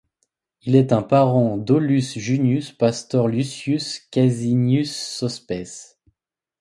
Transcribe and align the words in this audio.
Il 0.63 0.75
est 0.75 0.93
un 0.93 1.03
parent 1.03 1.57
d'Aulus 1.59 2.15
Junius 2.17 2.71
Pastor 2.71 3.27
Lucius 3.27 3.99
Caesennius 4.09 4.91
Sospes. 4.95 5.91